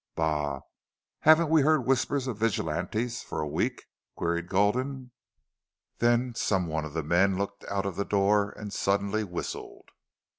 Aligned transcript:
"Bah! 0.15 0.61
Haven't 1.19 1.51
we 1.51 1.61
heard 1.61 1.85
whispers 1.85 2.25
of 2.25 2.35
vigilantes 2.39 3.21
for 3.21 3.39
a 3.39 3.47
week?" 3.47 3.83
queried 4.17 4.47
Gulden. 4.49 5.11
Then 5.99 6.33
some 6.33 6.65
one 6.65 6.85
of 6.85 6.93
the 6.93 7.03
men 7.03 7.37
looked 7.37 7.63
out 7.69 7.85
of 7.85 7.97
the 7.97 8.03
door 8.03 8.49
and 8.49 8.73
suddenly 8.73 9.23
whistled. 9.23 9.89